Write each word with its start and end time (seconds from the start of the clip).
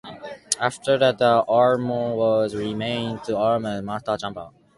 After 0.59 0.97
that, 0.97 1.19
the 1.19 1.45
Armoury 1.47 2.15
was 2.15 2.55
renamed 2.55 3.19
into 3.19 3.33
the 3.33 3.37
Arms 3.37 3.67
and 3.67 3.85
Master 3.85 4.17
Chamber. 4.17 4.49